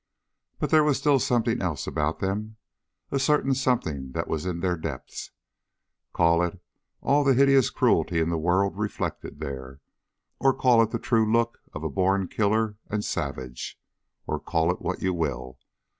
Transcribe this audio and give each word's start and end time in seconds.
But 0.57 0.71
there 0.71 0.83
was 0.83 0.97
still 0.97 1.19
something 1.19 1.61
else 1.61 1.85
about 1.85 2.17
them. 2.21 2.57
A 3.11 3.19
certain 3.19 3.53
something 3.53 4.13
that 4.13 4.27
was 4.27 4.47
in 4.47 4.59
their 4.59 4.75
depths. 4.75 5.29
Call 6.11 6.41
it 6.41 6.59
all 7.01 7.23
the 7.23 7.35
hideous 7.35 7.69
cruelty 7.69 8.19
in 8.19 8.29
the 8.29 8.37
world 8.39 8.79
reflected 8.79 9.39
there. 9.39 9.79
Or 10.39 10.55
call 10.55 10.81
it 10.81 10.89
the 10.89 10.97
true 10.97 11.31
look 11.31 11.59
of 11.73 11.83
a 11.83 11.89
born 11.91 12.27
killer 12.29 12.77
and 12.89 13.05
savage. 13.05 13.79
Or 14.25 14.39
call 14.39 14.71
it 14.71 14.81
what 14.81 15.03
you 15.03 15.13
will. 15.13 15.59